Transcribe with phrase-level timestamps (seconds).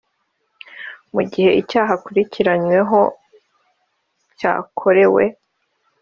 [1.13, 2.99] Mu gihe icyaha akurikiranyweho
[4.37, 5.23] cyakorewe.